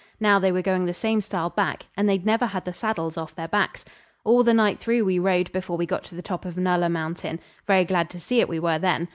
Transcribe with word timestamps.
Now 0.19 0.39
they 0.39 0.51
were 0.51 0.63
going 0.63 0.87
the 0.87 0.95
same 0.95 1.21
style 1.21 1.51
back, 1.51 1.85
and 1.95 2.09
they'd 2.09 2.25
never 2.25 2.47
had 2.47 2.65
the 2.65 2.73
saddles 2.73 3.19
off 3.19 3.35
their 3.35 3.47
backs. 3.47 3.85
All 4.23 4.41
the 4.41 4.51
night 4.51 4.79
through 4.79 5.05
we 5.05 5.19
rode 5.19 5.51
before 5.51 5.77
we 5.77 5.85
got 5.85 6.03
to 6.05 6.15
the 6.15 6.23
top 6.23 6.43
of 6.43 6.55
Nulla 6.57 6.89
Mountain; 6.89 7.39
very 7.67 7.85
glad 7.85 8.09
to 8.09 8.19
see 8.19 8.39
it 8.39 8.49
we 8.49 8.59
were 8.59 8.79
then. 8.79 9.09